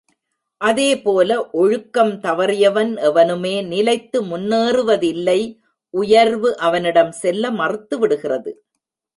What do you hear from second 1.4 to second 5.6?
ஒழுக்கம் தவறியவன் எவனுமே நிலைத்து முன்னேறுவதில்லை